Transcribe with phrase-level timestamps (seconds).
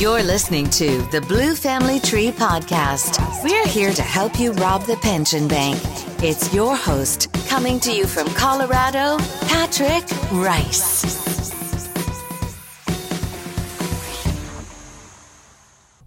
[0.00, 3.20] You're listening to the Blue Family Tree Podcast.
[3.44, 5.78] We're here to help you rob the pension bank.
[6.22, 11.04] It's your host, coming to you from Colorado, Patrick Rice.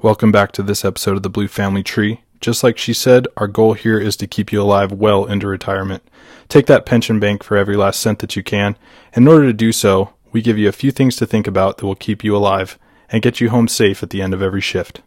[0.01, 2.21] Welcome back to this episode of the Blue Family Tree.
[2.41, 6.01] Just like she said, our goal here is to keep you alive well into retirement.
[6.49, 8.75] Take that pension bank for every last cent that you can.
[9.15, 11.85] In order to do so, we give you a few things to think about that
[11.85, 12.79] will keep you alive
[13.13, 15.01] and get you home safe at the end of every shift.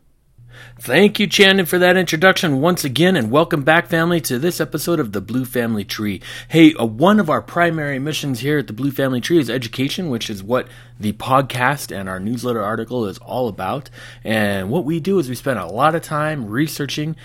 [0.79, 5.01] Thank you, Chandon, for that introduction once again, and welcome back, family, to this episode
[5.01, 6.23] of the Blue Family Tree.
[6.49, 10.09] Hey, uh, one of our primary missions here at the Blue Family Tree is education,
[10.09, 10.69] which is what
[11.01, 13.91] the podcast and our newsletter article is all about.
[14.23, 17.17] And what we do is we spend a lot of time researching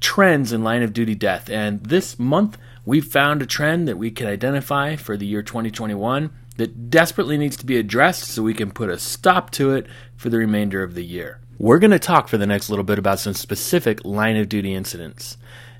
[0.00, 1.48] trends in line of duty death.
[1.48, 6.30] And this month, we found a trend that we can identify for the year 2021
[6.56, 9.86] that desperately needs to be addressed so we can put a stop to it
[10.16, 11.40] for the remainder of the year.
[11.58, 14.74] We're going to talk for the next little bit about some specific line of duty
[14.74, 15.36] incidents.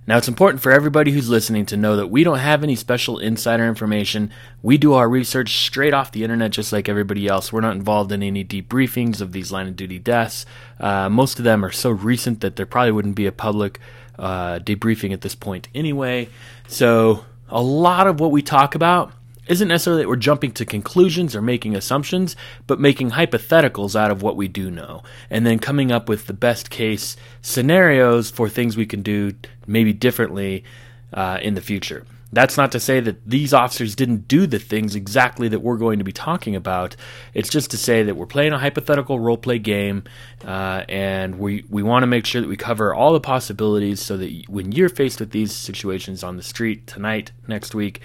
[0.07, 3.19] Now, it's important for everybody who's listening to know that we don't have any special
[3.19, 4.31] insider information.
[4.63, 7.51] We do our research straight off the internet, just like everybody else.
[7.51, 10.45] We're not involved in any debriefings of these line of duty deaths.
[10.79, 13.81] Uh, most of them are so recent that there probably wouldn't be a public
[14.19, 16.29] uh, debriefing at this point anyway.
[16.69, 19.13] So, a lot of what we talk about
[19.47, 24.23] isn't necessarily that we're jumping to conclusions or making assumptions, but making hypotheticals out of
[24.23, 28.77] what we do know, and then coming up with the best case scenarios for things
[28.77, 29.33] we can do
[29.67, 30.65] maybe differently
[31.13, 32.05] uh, in the future.
[32.35, 35.99] That's not to say that these officers didn't do the things exactly that we're going
[36.01, 36.97] to be talking about.
[37.33, 40.03] It's just to say that we're playing a hypothetical role play game,
[40.45, 44.17] uh, and we we want to make sure that we cover all the possibilities so
[44.17, 48.01] that when you're faced with these situations on the street tonight, next week,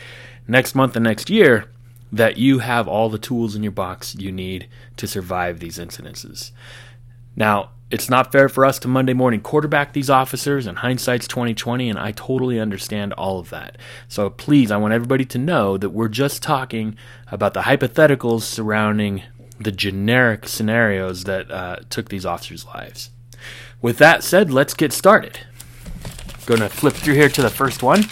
[0.50, 1.69] next month, and next year,
[2.11, 6.52] that you have all the tools in your box you need to survive these incidences.
[7.36, 11.89] Now, it's not fair for us to Monday morning quarterback these officers, and hindsight's 2020,
[11.89, 13.77] and I totally understand all of that.
[14.08, 16.98] So please, I want everybody to know that we're just talking
[17.31, 19.23] about the hypotheticals surrounding
[19.60, 23.10] the generic scenarios that uh, took these officers' lives.
[23.81, 25.39] With that said, let's get started.
[26.45, 28.04] Going to flip through here to the first one.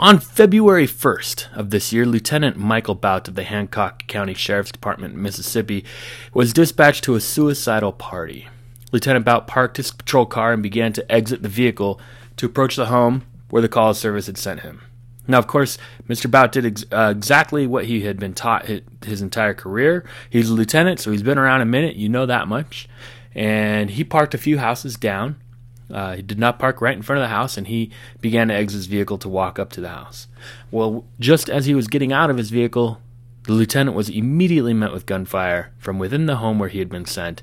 [0.00, 5.16] On February 1st of this year, Lieutenant Michael Bout of the Hancock County Sheriff's Department,
[5.16, 5.84] Mississippi,
[6.32, 8.46] was dispatched to a suicidal party.
[8.92, 12.00] Lieutenant Bout parked his patrol car and began to exit the vehicle
[12.36, 14.82] to approach the home where the call service had sent him.
[15.26, 15.78] Now, of course,
[16.08, 16.30] Mr.
[16.30, 18.70] Bout did ex- uh, exactly what he had been taught
[19.04, 20.04] his entire career.
[20.30, 22.88] He's a lieutenant, so he's been around a minute, you know that much.
[23.34, 25.42] And he parked a few houses down
[25.90, 27.90] uh, he did not park right in front of the house, and he
[28.20, 30.28] began to exit his vehicle to walk up to the house.
[30.70, 33.00] Well, just as he was getting out of his vehicle,
[33.44, 37.06] the lieutenant was immediately met with gunfire from within the home where he had been
[37.06, 37.42] sent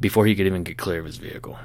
[0.00, 1.58] before he could even get clear of his vehicle.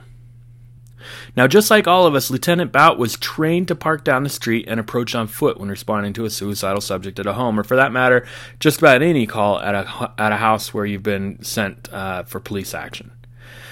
[1.35, 4.65] Now, just like all of us, Lieutenant Bout was trained to park down the street
[4.67, 7.75] and approach on foot when responding to a suicidal subject at a home, or for
[7.75, 8.27] that matter,
[8.59, 12.39] just about any call at a, at a house where you've been sent uh, for
[12.39, 13.11] police action.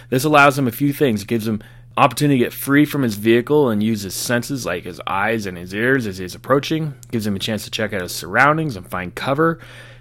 [0.09, 1.23] This allows him a few things.
[1.23, 1.61] It gives him
[1.97, 5.57] opportunity to get free from his vehicle and use his senses like his eyes and
[5.57, 8.89] his ears as he's approaching gives him a chance to check out his surroundings and
[8.89, 9.59] find cover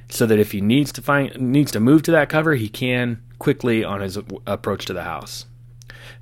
[0.09, 3.23] so that if he needs to find needs to move to that cover he can
[3.39, 5.47] quickly on his approach to the house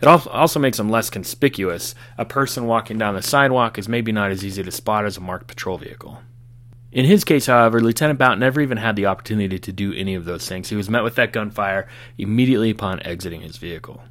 [0.01, 4.31] it also makes him less conspicuous a person walking down the sidewalk is maybe not
[4.31, 6.21] as easy to spot as a marked patrol vehicle
[6.93, 10.27] in his case, however, Lieutenant Bout never even had the opportunity to do any of
[10.27, 10.69] those things.
[10.69, 14.03] He was met with that gunfire immediately upon exiting his vehicle.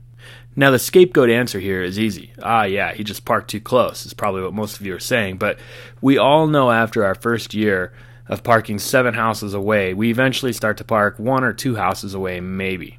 [0.56, 2.34] Now, the scapegoat answer here is easy.
[2.42, 5.38] Ah, yeah, he just parked too close, is probably what most of you are saying.
[5.38, 5.58] But
[6.02, 7.94] we all know after our first year
[8.28, 12.42] of parking seven houses away, we eventually start to park one or two houses away,
[12.42, 12.98] maybe.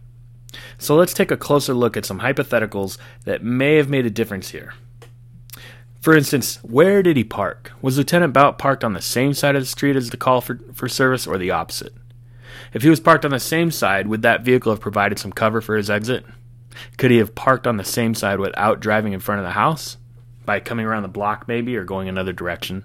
[0.79, 4.51] So let's take a closer look at some hypotheticals that may have made a difference
[4.51, 4.75] here.
[6.01, 7.71] For instance, where did he park?
[7.81, 10.59] Was Lieutenant Bout parked on the same side of the street as the call for,
[10.73, 11.95] for service or the opposite?
[12.73, 15.61] If he was parked on the same side, would that vehicle have provided some cover
[15.61, 16.25] for his exit?
[16.97, 19.97] Could he have parked on the same side without driving in front of the house?
[20.45, 22.85] By coming around the block, maybe, or going another direction?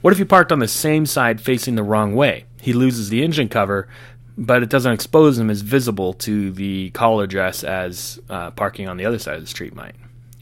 [0.00, 2.44] What if he parked on the same side facing the wrong way?
[2.60, 3.88] He loses the engine cover,
[4.36, 8.96] but it doesn't expose him as visible to the call address as uh, parking on
[8.96, 9.94] the other side of the street might.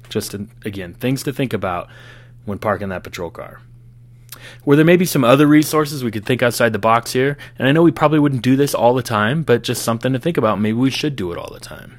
[0.09, 0.35] Just,
[0.65, 1.89] again, things to think about
[2.45, 3.61] when parking that patrol car.
[4.65, 7.37] Were there maybe some other resources we could think outside the box here?
[7.59, 10.19] And I know we probably wouldn't do this all the time, but just something to
[10.19, 10.61] think about.
[10.61, 11.99] Maybe we should do it all the time.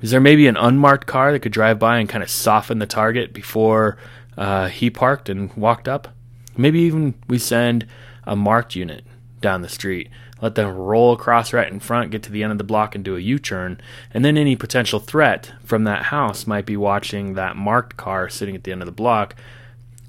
[0.00, 2.86] Is there maybe an unmarked car that could drive by and kind of soften the
[2.86, 3.98] target before
[4.36, 6.08] uh, he parked and walked up?
[6.56, 7.86] Maybe even we send
[8.24, 9.04] a marked unit
[9.40, 10.08] down the street,
[10.40, 13.04] let them roll across right in front, get to the end of the block, and
[13.04, 13.80] do a U turn.
[14.12, 18.54] And then any potential threat from that house might be watching that marked car sitting
[18.54, 19.34] at the end of the block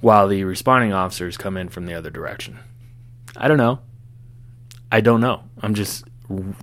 [0.02, 2.60] while the responding officers come in from the other direction.
[3.38, 3.80] I don't know.
[4.92, 5.44] I don't know.
[5.62, 6.04] I'm just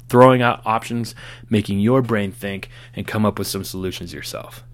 [0.09, 1.15] throwing out options,
[1.49, 4.65] making your brain think, and come up with some solutions yourself.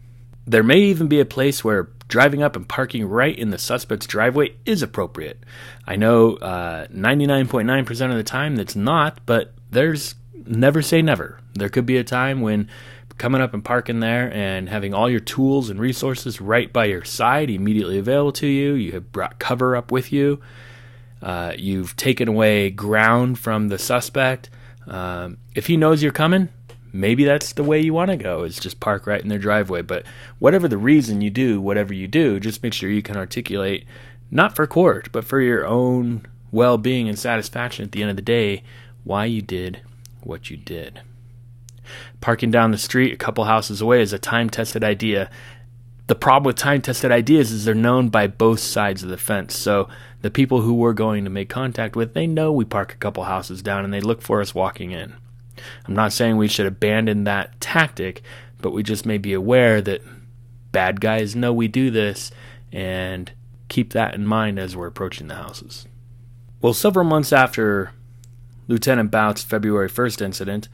[0.47, 4.07] There may even be a place where driving up and parking right in the suspect's
[4.07, 5.43] driveway is appropriate.
[5.87, 10.15] I know uh, 99.9% of the time that's not, but there's
[10.47, 11.41] never say never.
[11.55, 12.69] There could be a time when
[13.19, 17.05] coming up and parking there and having all your tools and resources right by your
[17.05, 20.41] side, immediately available to you, you have brought cover up with you,
[21.23, 24.51] uh, you've taken away ground from the suspect.
[24.87, 26.49] Um, if he knows you're coming,
[26.93, 29.83] maybe that's the way you want to go is just park right in their driveway.
[29.83, 30.05] But
[30.39, 33.87] whatever the reason you do whatever you do just make sure you can articulate
[34.31, 38.23] not for court but for your own well-being and satisfaction at the end of the
[38.23, 38.63] day
[39.03, 39.81] why you did
[40.23, 41.01] what you did
[42.21, 45.31] parking down the street a couple houses away is a time-tested idea.
[46.07, 49.57] The problem with time-tested ideas is they're known by both sides of the fence.
[49.57, 49.89] So
[50.23, 53.25] the people who we're going to make contact with they know we park a couple
[53.25, 55.15] houses down and they look for us walking in.
[55.87, 58.23] I'm not saying we should abandon that tactic,
[58.61, 60.03] but we just may be aware that
[60.73, 62.31] bad guys know we do this
[62.73, 63.31] and
[63.69, 65.87] keep that in mind as we're approaching the houses.
[66.61, 67.93] Well, several months after
[68.67, 70.69] Lieutenant Bout's February 1st incident,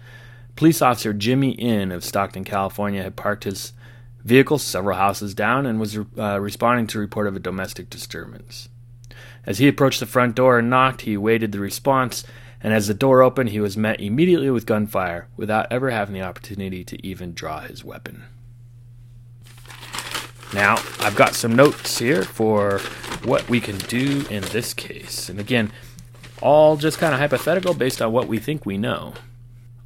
[0.61, 3.73] police officer Jimmy Inn of Stockton, California had parked his
[4.23, 8.69] vehicle several houses down and was uh, responding to a report of a domestic disturbance.
[9.47, 12.25] As he approached the front door and knocked, he awaited the response
[12.61, 16.21] and as the door opened, he was met immediately with gunfire without ever having the
[16.21, 18.25] opportunity to even draw his weapon.
[20.53, 22.81] Now, I've got some notes here for
[23.25, 25.31] what we can do in this case.
[25.31, 25.73] And again,
[26.43, 29.15] all just kind of hypothetical based on what we think we know.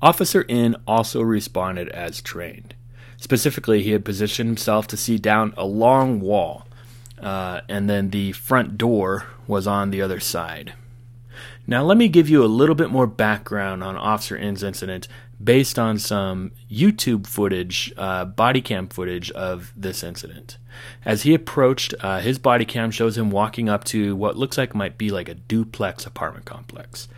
[0.05, 2.75] Officer Inn also responded as trained.
[3.17, 6.67] Specifically, he had positioned himself to see down a long wall,
[7.23, 10.75] uh, and then the front door was on the other side.
[11.67, 15.09] Now, let me give you a little bit more background on Officer Inn's incident
[15.43, 20.59] based on some YouTube footage, uh, body cam footage of this incident.
[21.03, 24.75] As he approached, uh, his body cam shows him walking up to what looks like
[24.75, 27.09] might be like a duplex apartment complex.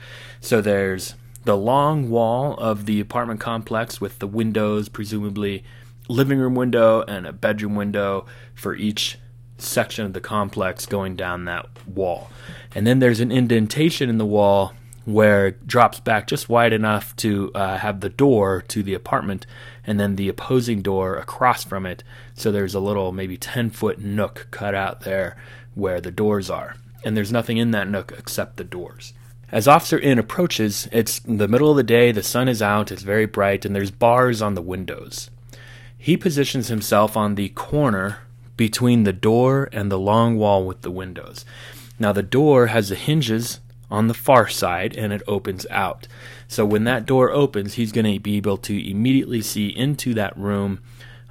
[0.41, 1.17] So there's
[1.47, 5.65] the long wall of the apartment complex with the windows, presumably
[6.09, 9.17] living room window and a bedroom window for each
[9.57, 12.29] section of the complex going down that wall.
[12.75, 17.15] And then there's an indentation in the wall where it drops back just wide enough
[17.15, 19.47] to uh, have the door to the apartment
[19.87, 22.03] and then the opposing door across from it.
[22.35, 25.37] So there's a little, maybe 10 foot nook cut out there
[25.77, 26.75] where the doors are.
[27.05, 29.13] And there's nothing in that nook except the doors.
[29.53, 33.03] As Officer Inn approaches, it's the middle of the day, the sun is out, it's
[33.03, 35.31] very bright, and there's bars on the windows.
[35.97, 38.19] He positions himself on the corner
[38.57, 41.45] between the door and the long wall with the windows.
[41.97, 46.09] Now, the door has the hinges on the far side and it opens out.
[46.49, 50.37] So, when that door opens, he's going to be able to immediately see into that
[50.37, 50.81] room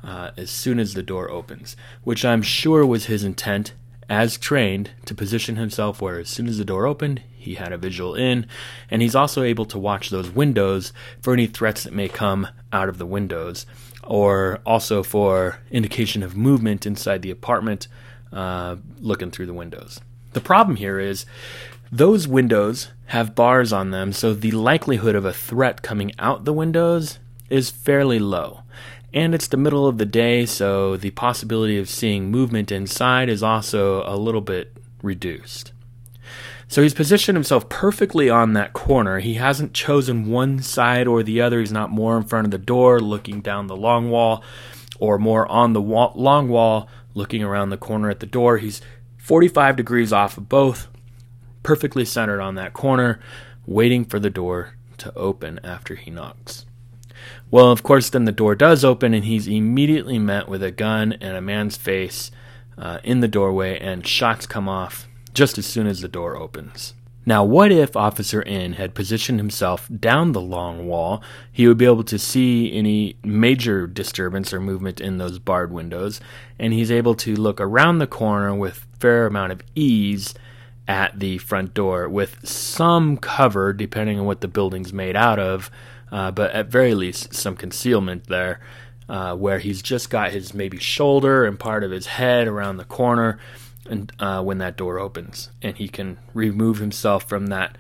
[0.02, 1.76] uh, as soon as the door opens,
[2.06, 3.74] which I'm sure was his intent
[4.10, 7.78] as trained to position himself where as soon as the door opened, he had a
[7.78, 8.48] visual in,
[8.90, 12.90] and he's also able to watch those windows for any threats that may come out
[12.90, 13.66] of the windows
[14.04, 17.88] or also for indication of movement inside the apartment
[18.32, 20.00] uh, looking through the windows.
[20.34, 21.26] The problem here is
[21.92, 26.54] those windows have bars on them, so the likelihood of a threat coming out the
[26.54, 28.62] windows is fairly low.
[29.16, 33.42] And it's the middle of the day, so the possibility of seeing movement inside is
[33.42, 35.72] also a little bit reduced.
[36.68, 39.20] So he's positioned himself perfectly on that corner.
[39.20, 41.62] He hasn't chosen one side or the other.
[41.62, 44.44] He's not more in front of the door looking down the long wall
[45.00, 48.58] or more on the wall, long wall looking around the corner at the door.
[48.58, 48.82] He's
[49.18, 50.90] 45 degrees off of both,
[51.64, 53.22] perfectly centered on that corner,
[53.66, 56.65] waiting for the door to open after he knocks.
[57.52, 61.14] Well, of course, then the door does open, and he's immediately met with a gun
[61.14, 62.32] and a man's face
[62.78, 66.94] uh, in the doorway, and shots come off just as soon as the door opens.
[67.28, 71.24] Now, what if Officer Inn had positioned himself down the long wall?
[71.52, 76.22] He would be able to see any major disturbance or movement in those barred windows,
[76.60, 80.36] and he's able to look around the corner with fair amount of ease
[80.88, 85.72] at the front door with some cover, depending on what the building's made out of,
[86.12, 88.60] uh, but at very least some concealment there,
[89.08, 92.86] uh, where he's just got his maybe shoulder and part of his head around the
[92.86, 93.40] corner
[93.90, 97.78] and uh, when that door opens, and he can remove himself from that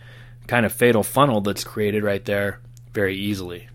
[0.47, 2.59] kind of fatal funnel that's created right there
[2.93, 3.67] very easily.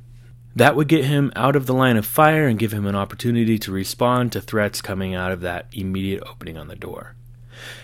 [0.57, 3.59] That would get him out of the line of fire and give him an opportunity
[3.61, 7.14] to respond to threats coming out of that immediate opening on the door.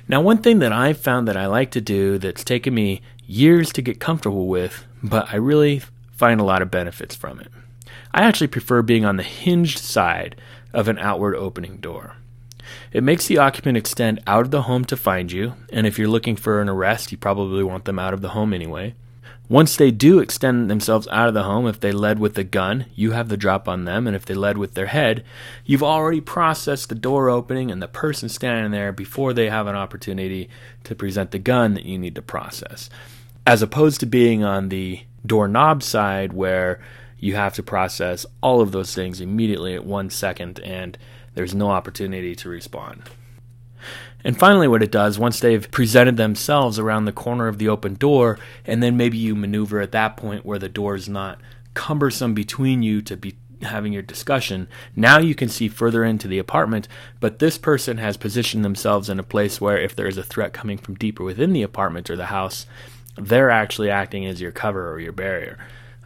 [0.09, 3.73] Now, one thing that I've found that I like to do that's taken me years
[3.75, 5.83] to get comfortable with, but I really
[6.17, 7.49] find a lot of benefits from it.
[8.13, 10.37] I actually prefer being on the hinged side
[10.73, 12.17] of an outward opening door.
[12.93, 16.09] It makes the occupant extend out of the home to find you, and if you're
[16.09, 18.95] looking for an arrest, you probably want them out of the home anyway.
[19.49, 22.87] Once they do extend themselves out of the home, if they led with a gun,
[22.97, 25.25] you have the drop on them, and if they led with their head,
[25.65, 29.77] you've already processed the door opening and the person standing there before they have an
[29.77, 30.49] opportunity
[30.83, 32.91] to present the gun that you need to process.
[33.47, 36.81] As opposed to being on the doorknob side where
[37.19, 40.99] you have to process all of those things immediately at one second and
[41.35, 43.03] there's no opportunity to respond.
[44.25, 47.95] And finally, what it does, once they've presented themselves around the corner of the open
[47.95, 51.39] door, and then maybe you maneuver at that point where the door is not
[51.75, 54.67] cumbersome between you to be having your discussion,
[54.97, 56.89] now you can see further into the apartment,
[57.21, 60.53] but this person has positioned themselves in a place where if there is a threat
[60.53, 62.67] coming from deeper within the apartment or the house,
[63.17, 65.59] they're actually acting as your cover or your barrier.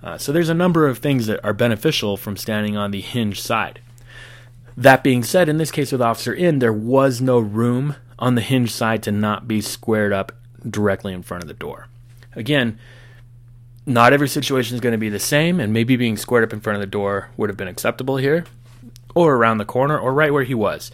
[0.02, 3.40] Uh, so there's a number of things that are beneficial from standing on the hinge
[3.40, 3.80] side.
[4.76, 8.40] That being said, in this case with Officer Inn, there was no room on the
[8.40, 10.32] hinge side to not be squared up
[10.68, 11.88] directly in front of the door.
[12.34, 12.78] Again,
[13.84, 16.60] not every situation is going to be the same, and maybe being squared up in
[16.60, 18.44] front of the door would have been acceptable here,
[19.14, 20.90] or around the corner, or right where he was.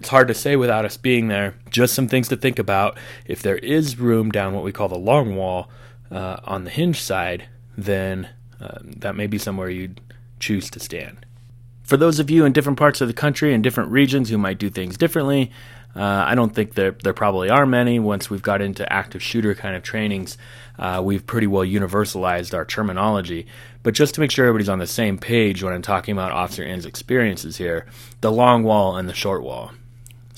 [0.00, 1.54] It's hard to say without us being there.
[1.70, 2.96] Just some things to think about.
[3.26, 5.70] If there is room down what we call the long wall
[6.10, 8.28] uh, on the hinge side, then
[8.60, 10.00] uh, that may be somewhere you'd
[10.38, 11.26] choose to stand.
[11.82, 14.58] For those of you in different parts of the country and different regions who might
[14.58, 15.50] do things differently,
[15.96, 17.98] uh, I don't think there there probably are many.
[17.98, 20.36] Once we've got into active shooter kind of trainings,
[20.78, 23.46] uh, we've pretty well universalized our terminology.
[23.82, 26.62] But just to make sure everybody's on the same page when I'm talking about Officer
[26.62, 27.86] Inn's experiences here,
[28.20, 29.72] the long wall and the short wall.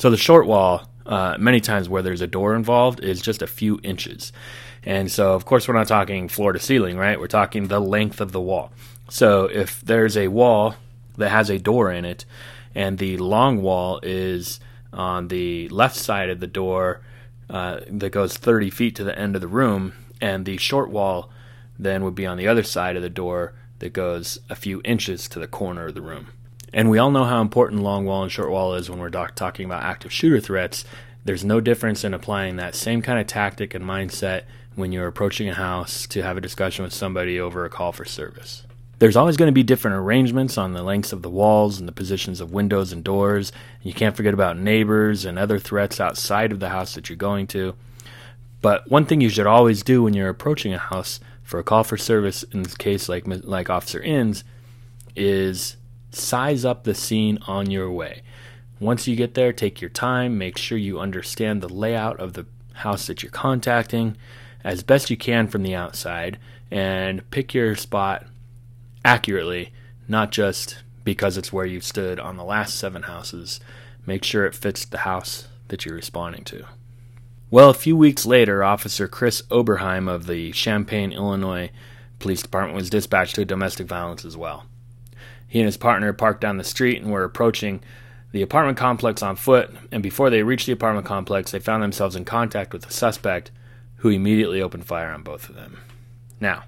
[0.00, 3.46] So the short wall, uh, many times where there's a door involved, is just a
[3.46, 4.32] few inches.
[4.82, 7.20] And so, of course, we're not talking floor to ceiling, right?
[7.20, 8.72] We're talking the length of the wall.
[9.10, 10.74] So if there's a wall
[11.18, 12.24] that has a door in it,
[12.74, 14.58] and the long wall is
[14.90, 17.02] on the left side of the door
[17.50, 21.28] uh, that goes 30 feet to the end of the room, and the short wall
[21.78, 25.28] then would be on the other side of the door that goes a few inches
[25.28, 26.28] to the corner of the room.
[26.72, 29.34] And we all know how important long wall and short wall is when we're doc-
[29.34, 30.84] talking about active shooter threats.
[31.24, 34.44] There's no difference in applying that same kind of tactic and mindset
[34.76, 38.04] when you're approaching a house to have a discussion with somebody over a call for
[38.04, 38.64] service.
[39.00, 41.92] There's always going to be different arrangements on the lengths of the walls and the
[41.92, 43.50] positions of windows and doors.
[43.82, 47.46] You can't forget about neighbors and other threats outside of the house that you're going
[47.48, 47.74] to.
[48.60, 51.82] But one thing you should always do when you're approaching a house for a call
[51.82, 54.44] for service, in this case like like Officer Inn's,
[55.16, 55.76] is
[56.14, 58.22] size up the scene on your way.
[58.78, 62.46] Once you get there, take your time, make sure you understand the layout of the
[62.74, 64.16] house that you're contacting
[64.64, 66.38] as best you can from the outside,
[66.70, 68.26] and pick your spot
[69.04, 69.72] accurately,
[70.06, 73.60] not just because it's where you stood on the last seven houses.
[74.06, 76.64] Make sure it fits the house that you're responding to.
[77.50, 81.70] Well, a few weeks later, Officer Chris Oberheim of the Champaign, Illinois
[82.18, 84.66] Police Department was dispatched to a domestic violence as well.
[85.50, 87.82] He and his partner parked down the street and were approaching
[88.30, 92.14] the apartment complex on foot, and before they reached the apartment complex, they found themselves
[92.14, 93.50] in contact with the suspect,
[93.96, 95.80] who immediately opened fire on both of them.
[96.40, 96.62] Now,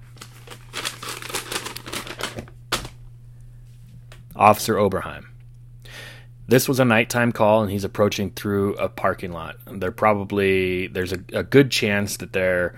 [4.35, 5.27] Officer Oberheim.
[6.49, 9.55] This was a nighttime call, and he's approaching through a parking lot.
[9.65, 12.77] They're probably there's a, a good chance that they're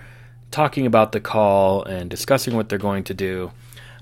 [0.52, 3.50] talking about the call and discussing what they're going to do.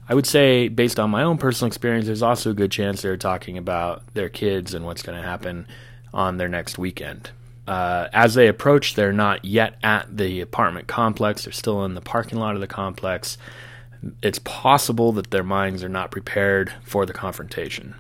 [0.09, 3.17] I would say, based on my own personal experience, there's also a good chance they're
[3.17, 5.67] talking about their kids and what's going to happen
[6.13, 7.31] on their next weekend.
[7.67, 11.45] Uh, as they approach, they're not yet at the apartment complex.
[11.45, 13.39] They're still in the parking lot of the complex
[14.23, 17.95] it's possible that their minds are not prepared for the confrontation.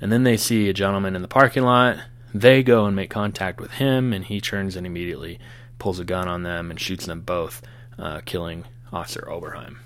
[0.00, 1.98] And then they see a gentleman in the parking lot.
[2.34, 5.38] They go and make contact with him, and he turns and immediately
[5.78, 7.62] pulls a gun on them and shoots them both,
[7.98, 9.78] uh, killing Officer Oberheim.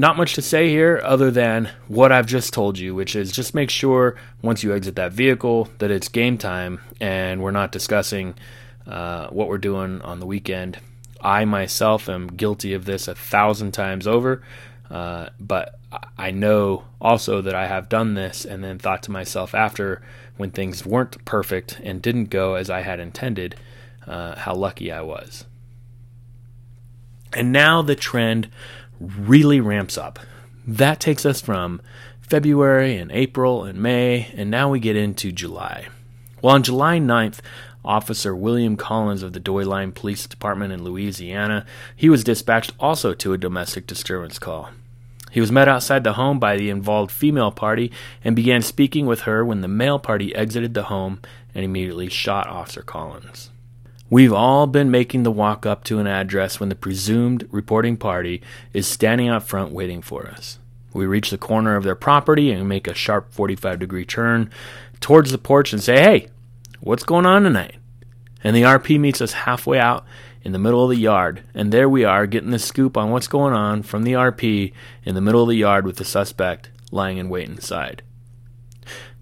[0.00, 3.54] Not much to say here other than what I've just told you, which is just
[3.54, 8.32] make sure once you exit that vehicle that it's game time and we're not discussing
[8.86, 10.78] uh, what we're doing on the weekend
[11.20, 14.42] I myself am guilty of this a thousand times over,
[14.90, 15.78] uh, but
[16.16, 20.00] I know also that I have done this and then thought to myself after
[20.38, 23.54] when things weren't perfect and didn't go as I had intended,
[24.06, 25.44] uh, how lucky I was.
[27.34, 28.48] And now the trend
[29.00, 30.18] really ramps up.
[30.66, 31.80] That takes us from
[32.20, 35.88] February and April and May, and now we get into July.
[36.42, 37.40] Well, on July 9th,
[37.84, 41.66] Officer William Collins of the Douai Line Police Department in Louisiana,
[41.96, 44.70] he was dispatched also to a domestic disturbance call.
[45.30, 47.92] He was met outside the home by the involved female party
[48.22, 51.20] and began speaking with her when the male party exited the home
[51.54, 53.50] and immediately shot Officer Collins.
[54.12, 58.42] We've all been making the walk up to an address when the presumed reporting party
[58.72, 60.58] is standing out front waiting for us.
[60.92, 64.50] We reach the corner of their property and make a sharp 45 degree turn
[64.98, 66.28] towards the porch and say, Hey,
[66.80, 67.76] what's going on tonight?
[68.42, 70.04] And the RP meets us halfway out
[70.42, 73.28] in the middle of the yard, and there we are getting the scoop on what's
[73.28, 74.72] going on from the RP
[75.04, 78.02] in the middle of the yard with the suspect lying in wait inside.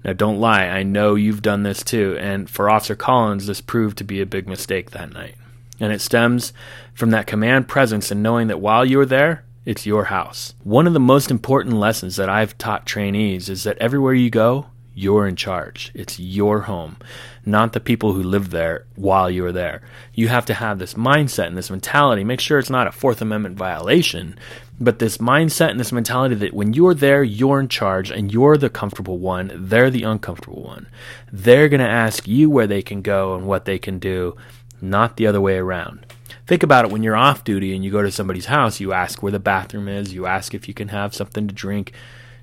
[0.08, 3.98] Now, don't lie, I know you've done this too, and for Officer Collins, this proved
[3.98, 5.34] to be a big mistake that night.
[5.80, 6.54] And it stems
[6.94, 10.54] from that command presence and knowing that while you're there, it's your house.
[10.64, 14.68] One of the most important lessons that I've taught trainees is that everywhere you go,
[14.94, 15.92] you're in charge.
[15.94, 16.96] It's your home,
[17.44, 19.82] not the people who live there while you're there.
[20.14, 22.24] You have to have this mindset and this mentality.
[22.24, 24.38] Make sure it's not a Fourth Amendment violation,
[24.80, 28.56] but this mindset and this mentality that when you're there, you're in charge and you're
[28.56, 30.86] the comfortable one, they're the uncomfortable one.
[31.32, 34.36] They're going to ask you where they can go and what they can do,
[34.80, 36.06] not the other way around.
[36.46, 39.22] Think about it when you're off duty and you go to somebody's house, you ask
[39.22, 41.92] where the bathroom is, you ask if you can have something to drink,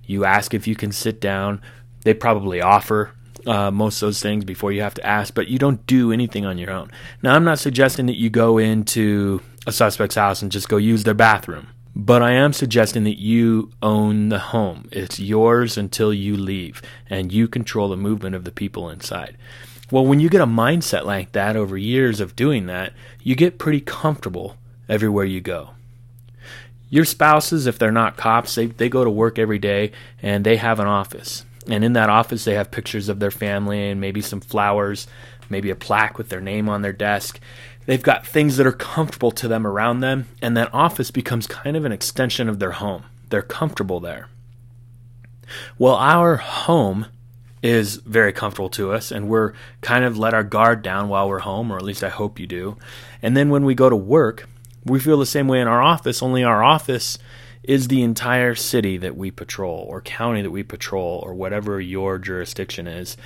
[0.05, 1.61] you ask if you can sit down.
[2.03, 3.13] They probably offer
[3.47, 6.45] uh, most of those things before you have to ask, but you don't do anything
[6.45, 6.91] on your own.
[7.21, 11.03] Now, I'm not suggesting that you go into a suspect's house and just go use
[11.03, 14.89] their bathroom, but I am suggesting that you own the home.
[14.91, 19.37] It's yours until you leave, and you control the movement of the people inside.
[19.91, 22.91] Well, when you get a mindset like that over years of doing that,
[23.23, 24.57] you get pretty comfortable
[24.89, 25.69] everywhere you go.
[26.89, 30.57] Your spouses, if they're not cops, they, they go to work every day and they
[30.57, 31.45] have an office.
[31.67, 35.07] And in that office, they have pictures of their family and maybe some flowers,
[35.49, 37.39] maybe a plaque with their name on their desk.
[37.85, 41.77] They've got things that are comfortable to them around them, and that office becomes kind
[41.77, 43.03] of an extension of their home.
[43.29, 44.29] They're comfortable there.
[45.77, 47.07] Well, our home
[47.61, 51.39] is very comfortable to us and we're kind of let our guard down while we're
[51.39, 52.77] home or at least I hope you do.
[53.23, 54.47] And then when we go to work,
[54.83, 57.17] we feel the same way in our office, only our office
[57.63, 62.19] is the entire city that we patrol or county that we patrol or whatever your
[62.19, 63.17] jurisdiction is.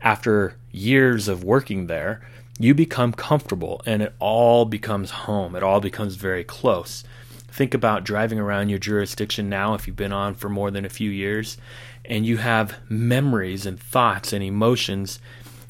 [0.00, 2.26] After years of working there,
[2.64, 5.56] you become comfortable and it all becomes home.
[5.56, 7.04] It all becomes very close.
[7.48, 10.90] Think about driving around your jurisdiction now if you've been on for more than a
[10.90, 11.58] few years
[12.04, 15.18] and you have memories and thoughts and emotions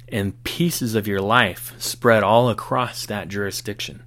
[0.09, 4.03] and pieces of your life spread all across that jurisdiction,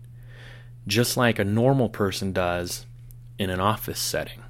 [0.87, 2.85] just like a normal person does
[3.39, 4.41] in an office setting.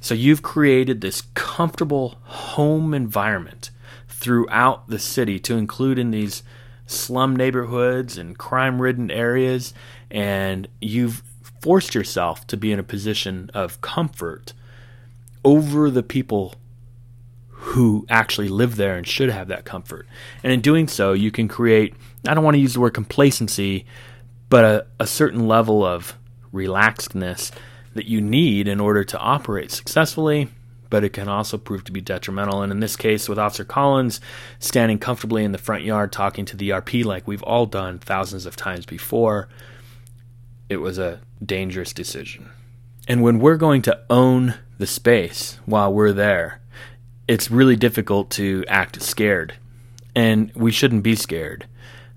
[0.00, 3.70] So you've created this comfortable home environment
[4.08, 6.42] throughout the city to include in these
[6.86, 9.74] slum neighborhoods and crime ridden areas,
[10.10, 11.22] and you've
[11.60, 14.52] forced yourself to be in a position of comfort
[15.44, 16.54] over the people
[17.48, 20.06] who actually live there and should have that comfort.
[20.42, 21.94] And in doing so, you can create,
[22.26, 23.86] I don't want to use the word complacency,
[24.48, 26.16] but a, a certain level of
[26.52, 27.50] relaxedness
[27.94, 30.48] that you need in order to operate successfully,
[30.90, 32.62] but it can also prove to be detrimental.
[32.62, 34.20] And in this case, with Officer Collins
[34.58, 38.46] standing comfortably in the front yard talking to the RP like we've all done thousands
[38.46, 39.48] of times before,
[40.68, 42.50] it was a dangerous decision.
[43.08, 46.60] And when we're going to own the space while we're there,
[47.28, 49.54] it's really difficult to act scared.
[50.14, 51.66] And we shouldn't be scared.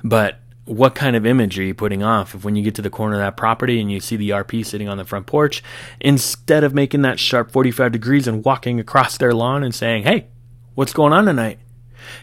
[0.03, 0.38] But
[0.69, 3.15] what kind of image are you putting off if when you get to the corner
[3.15, 5.63] of that property and you see the RP sitting on the front porch,
[5.99, 10.27] instead of making that sharp 45 degrees and walking across their lawn and saying, Hey,
[10.75, 11.59] what's going on tonight?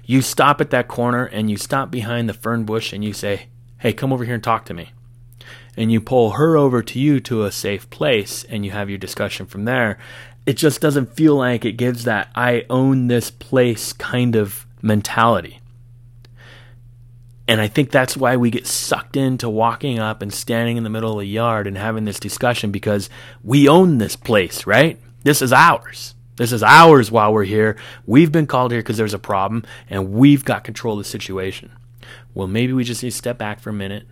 [0.04, 3.48] You stop at that corner and you stop behind the fern bush and you say,
[3.78, 4.92] Hey, come over here and talk to me.
[5.76, 8.98] And you pull her over to you to a safe place and you have your
[8.98, 9.98] discussion from there
[10.46, 15.58] it just doesn't feel like it gives that I own this place kind of mentality.
[17.48, 20.90] And I think that's why we get sucked into walking up and standing in the
[20.90, 23.08] middle of the yard and having this discussion because
[23.44, 24.98] we own this place, right?
[25.22, 26.14] This is ours.
[26.36, 27.76] This is ours while we're here.
[28.04, 31.70] We've been called here because there's a problem and we've got control of the situation.
[32.34, 34.06] Well, maybe we just need to step back for a minute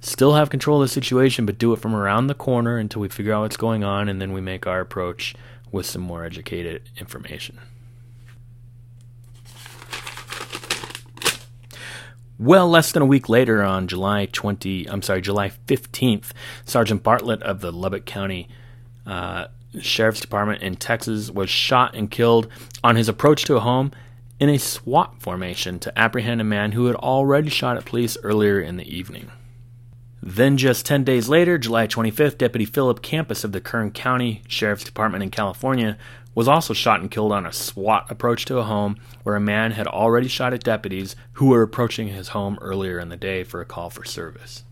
[0.00, 3.08] still have control of the situation, but do it from around the corner until we
[3.08, 5.34] figure out what's going on, and then we make our approach
[5.70, 7.58] with some more educated information.
[12.38, 16.30] Well, less than a week later, on July 20, I'm sorry, July 15th,
[16.64, 18.48] Sergeant Bartlett of the Lubbock County
[19.04, 19.48] uh,
[19.80, 22.48] Sheriff's Department in Texas was shot and killed
[22.84, 23.90] on his approach to a home
[24.38, 28.60] in a SWAT formation to apprehend a man who had already shot at police earlier
[28.60, 29.30] in the evening.
[30.22, 34.84] Then, just 10 days later, July 25th, Deputy Philip Campas of the Kern County Sheriff's
[34.84, 35.96] Department in California
[36.38, 39.72] was also shot and killed on a SWAT approach to a home where a man
[39.72, 43.60] had already shot at deputies who were approaching his home earlier in the day for
[43.60, 44.62] a call for service.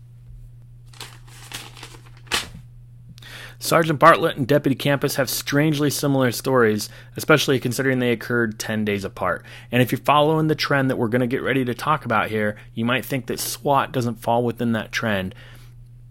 [3.59, 9.03] Sergeant Bartlett and Deputy Campas have strangely similar stories, especially considering they occurred 10 days
[9.03, 9.43] apart.
[9.69, 12.29] And if you're following the trend that we're going to get ready to talk about
[12.29, 15.35] here, you might think that SWAT doesn't fall within that trend,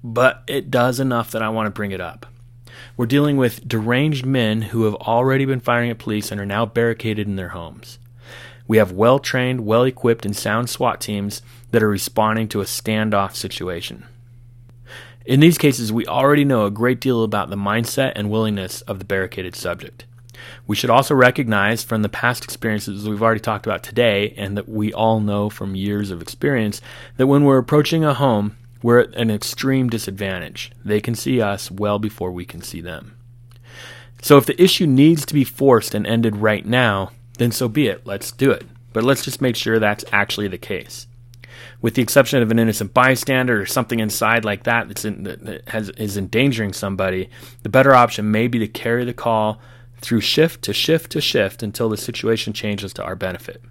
[0.05, 2.27] but it does enough that I want to bring it up.
[2.97, 6.67] We're dealing with deranged men who have already been firing at police and are now
[6.67, 7.99] barricaded in their homes.
[8.69, 12.65] We have well trained, well equipped, and sound SWAT teams that are responding to a
[12.65, 14.05] standoff situation.
[15.25, 18.99] In these cases, we already know a great deal about the mindset and willingness of
[18.99, 20.05] the barricaded subject.
[20.67, 24.69] We should also recognize from the past experiences we've already talked about today, and that
[24.69, 26.81] we all know from years of experience,
[27.17, 30.73] that when we're approaching a home, we're at an extreme disadvantage.
[30.85, 33.17] They can see us well before we can see them.
[34.23, 37.87] So if the issue needs to be forced and ended right now, then so be
[37.87, 38.07] it.
[38.07, 38.65] Let's do it.
[38.93, 41.07] But let's just make sure that's actually the case
[41.81, 45.69] with the exception of an innocent bystander or something inside like that that's in, that
[45.69, 47.29] has, is endangering somebody,
[47.63, 49.61] the better option may be to carry the call
[49.99, 53.63] through shift to shift to shift until the situation changes to our benefit.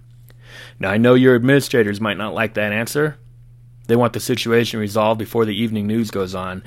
[0.78, 3.18] Now, I know your administrators might not like that answer.
[3.86, 6.62] They want the situation resolved before the evening news goes on.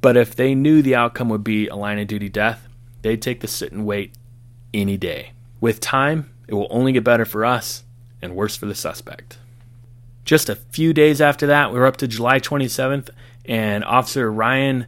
[0.00, 2.68] But if they knew the outcome would be a line of duty death,
[3.02, 4.14] they'd take the sit and wait
[4.74, 5.32] any day.
[5.60, 7.84] With time, it will only get better for us
[8.20, 9.38] and worse for the suspect.
[10.24, 13.10] Just a few days after that, we were up to July 27th,
[13.44, 14.86] and Officer Ryan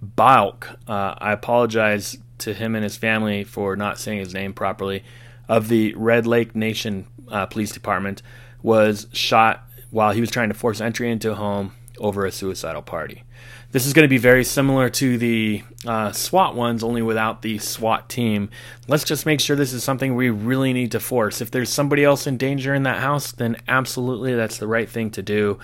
[0.00, 5.02] Balk, uh, I apologize to him and his family for not saying his name properly,
[5.48, 8.22] of the Red Lake Nation uh, Police Department,
[8.62, 9.65] was shot
[9.96, 13.24] while he was trying to force entry into a home over a suicidal party.
[13.72, 17.56] This is going to be very similar to the uh, SWAT ones, only without the
[17.56, 18.50] SWAT team.
[18.88, 21.40] Let's just make sure this is something we really need to force.
[21.40, 25.12] If there's somebody else in danger in that house, then absolutely that's the right thing
[25.12, 25.58] to do.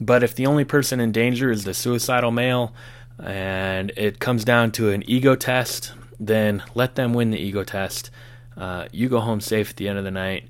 [0.00, 2.74] But if the only person in danger is the suicidal male
[3.22, 8.10] and it comes down to an ego test, then let them win the ego test.
[8.56, 10.48] Uh, you go home safe at the end of the night.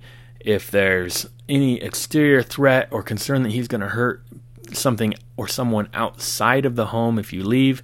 [0.49, 4.23] If there's any exterior threat or concern that he's going to hurt
[4.73, 7.83] something or someone outside of the home if you leave,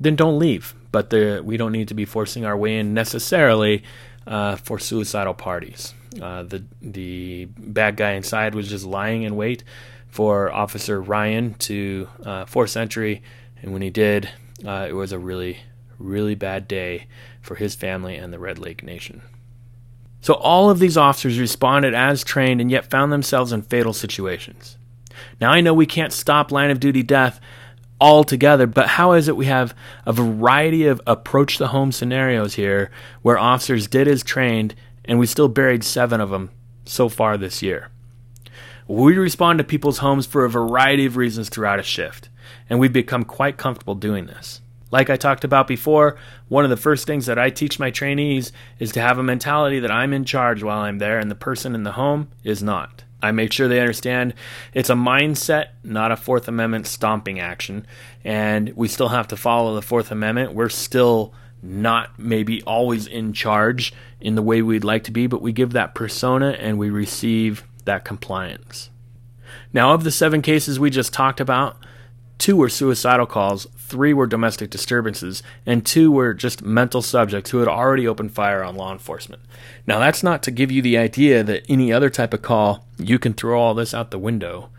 [0.00, 0.74] then don't leave.
[0.90, 3.84] But the, we don't need to be forcing our way in necessarily
[4.26, 5.94] uh, for suicidal parties.
[6.20, 9.62] Uh, the the bad guy inside was just lying in wait
[10.08, 13.22] for Officer Ryan to uh, force entry,
[13.62, 14.28] and when he did,
[14.66, 15.60] uh, it was a really
[15.98, 17.06] really bad day
[17.40, 19.22] for his family and the Red Lake Nation.
[20.22, 24.78] So all of these officers responded as trained and yet found themselves in fatal situations.
[25.40, 27.40] Now, I know we can't stop line of duty death
[28.00, 32.90] altogether, but how is it we have a variety of approach the home scenarios here
[33.22, 36.50] where officers did as trained and we still buried seven of them
[36.84, 37.90] so far this year?
[38.86, 42.28] We respond to people's homes for a variety of reasons throughout a shift,
[42.70, 44.60] and we've become quite comfortable doing this.
[44.92, 46.16] Like I talked about before,
[46.48, 49.80] one of the first things that I teach my trainees is to have a mentality
[49.80, 53.02] that I'm in charge while I'm there and the person in the home is not.
[53.22, 54.34] I make sure they understand
[54.74, 57.86] it's a mindset, not a Fourth Amendment stomping action.
[58.22, 60.52] And we still have to follow the Fourth Amendment.
[60.52, 65.40] We're still not maybe always in charge in the way we'd like to be, but
[65.40, 68.90] we give that persona and we receive that compliance.
[69.72, 71.76] Now, of the seven cases we just talked about,
[72.42, 77.58] two were suicidal calls, three were domestic disturbances, and two were just mental subjects who
[77.58, 79.40] had already opened fire on law enforcement.
[79.86, 83.20] Now, that's not to give you the idea that any other type of call, you
[83.20, 84.70] can throw all this out the window.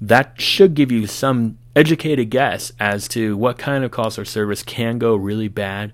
[0.00, 4.62] That should give you some educated guess as to what kind of calls for service
[4.62, 5.92] can go really bad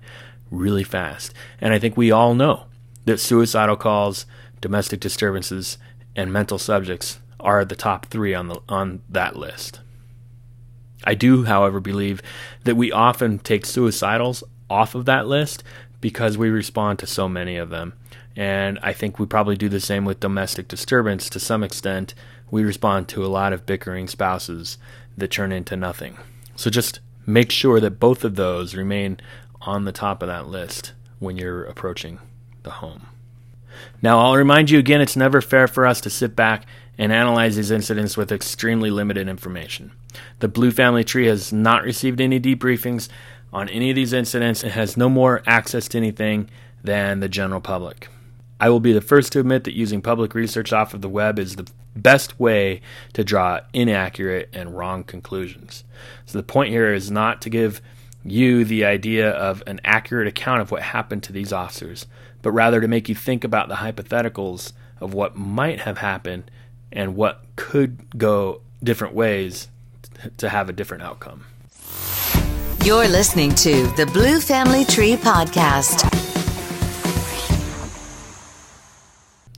[0.51, 1.33] really fast.
[1.59, 2.65] And I think we all know
[3.05, 4.27] that suicidal calls,
[4.61, 5.79] domestic disturbances,
[6.15, 9.79] and mental subjects are the top three on the on that list.
[11.03, 12.21] I do, however, believe
[12.63, 15.63] that we often take suicidals off of that list
[16.01, 17.93] because we respond to so many of them.
[18.35, 22.13] And I think we probably do the same with domestic disturbance to some extent.
[22.51, 24.77] We respond to a lot of bickering spouses
[25.17, 26.17] that turn into nothing.
[26.55, 29.19] So just make sure that both of those remain
[29.61, 32.19] on the top of that list when you're approaching
[32.63, 33.07] the home.
[34.01, 36.65] Now, I'll remind you again it's never fair for us to sit back
[36.97, 39.91] and analyze these incidents with extremely limited information.
[40.39, 43.09] The Blue Family Tree has not received any debriefings
[43.51, 46.49] on any of these incidents and has no more access to anything
[46.83, 48.07] than the general public.
[48.59, 51.39] I will be the first to admit that using public research off of the web
[51.39, 52.81] is the best way
[53.13, 55.83] to draw inaccurate and wrong conclusions.
[56.25, 57.81] So the point here is not to give
[58.23, 62.05] you the idea of an accurate account of what happened to these officers,
[62.41, 66.51] but rather to make you think about the hypotheticals of what might have happened
[66.91, 69.69] and what could go different ways
[70.37, 71.45] to have a different outcome.
[72.83, 76.07] You're listening to the Blue Family Tree Podcast.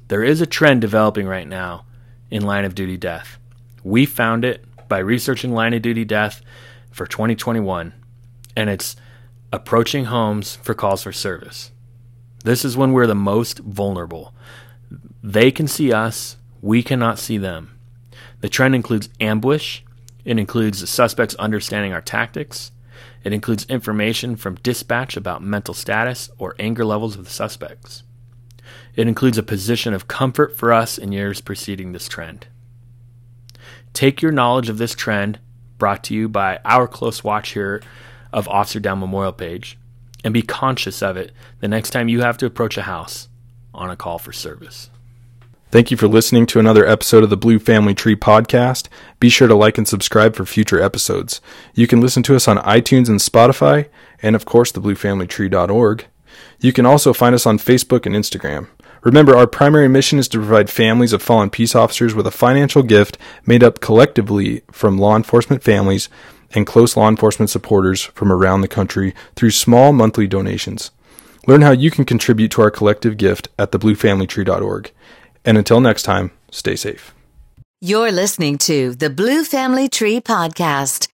[0.07, 1.85] There is a trend developing right now
[2.29, 3.37] in line of duty death.
[3.83, 6.41] We found it by researching line of duty death
[6.91, 7.93] for 2021,
[8.55, 8.95] and it's
[9.53, 11.71] approaching homes for calls for service.
[12.43, 14.33] This is when we're the most vulnerable.
[15.23, 17.77] They can see us, we cannot see them.
[18.41, 19.81] The trend includes ambush,
[20.25, 22.71] it includes the suspects understanding our tactics,
[23.23, 28.03] it includes information from dispatch about mental status or anger levels of the suspects.
[28.95, 32.47] It includes a position of comfort for us in years preceding this trend.
[33.93, 35.39] Take your knowledge of this trend,
[35.77, 37.81] brought to you by our close watch here
[38.33, 39.77] of Officer Down Memorial Page,
[40.23, 43.27] and be conscious of it the next time you have to approach a house
[43.73, 44.89] on a call for service.
[45.71, 48.89] Thank you for listening to another episode of the Blue Family Tree podcast.
[49.21, 51.39] Be sure to like and subscribe for future episodes.
[51.73, 53.87] You can listen to us on iTunes and Spotify,
[54.21, 56.05] and of course, thebluefamilytree.org.
[56.59, 58.67] You can also find us on Facebook and Instagram.
[59.03, 62.83] Remember, our primary mission is to provide families of fallen peace officers with a financial
[62.83, 66.09] gift made up collectively from law enforcement families
[66.53, 70.91] and close law enforcement supporters from around the country through small monthly donations.
[71.47, 74.91] Learn how you can contribute to our collective gift at thebluefamilytree.org.
[75.45, 77.13] And until next time, stay safe.
[77.81, 81.07] You're listening to the Blue Family Tree Podcast.